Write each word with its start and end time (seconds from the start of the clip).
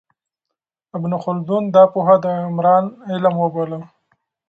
ابن 0.95 1.11
خلدون 1.23 1.63
دا 1.75 1.83
پوهه 1.93 2.15
د 2.23 2.25
عمران 2.49 2.85
علم 3.09 3.35
وباله. 3.39 3.79